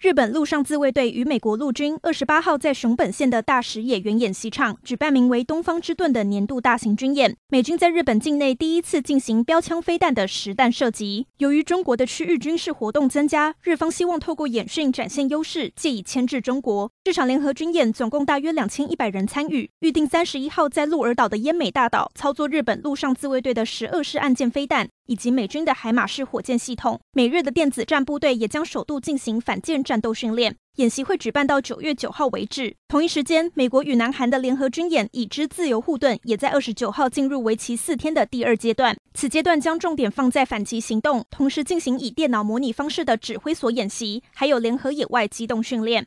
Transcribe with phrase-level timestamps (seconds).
[0.00, 7.36] 日本陆上自卫队与美国陆军二十八号在熊本县的大石野原演习场举办名为“东方之盾”的年度大型军演。
[7.50, 11.26] 美军在日本境内第一次进行标枪飞弹的实弹射击。
[11.36, 16.90] 由于中国的区域军事活动增加，日方希望透过演训展现优势，借以牵制中国。
[17.04, 24.88] 这场联合军演总共大约两千一百人参与，预定三十一号在鹿儿岛的奄美大岛操作日本陆上自卫队的十二式岸舰飞弹。
[25.10, 30.54] 以及美军的海马式火箭系统，美日的电子战部队也将首度进行反舰战斗训练。
[30.76, 32.76] 演习会举办到九月九号为止。
[32.86, 38.96] 同一时间，美国与南韩的联合军演“已知自由护盾”也在二十九号进入为期四天的第二阶段。
[39.12, 46.06] 此阶段将重点放在反击行动，同时进行以电脑模拟方式的指挥所演习，还有联合野外机动训练。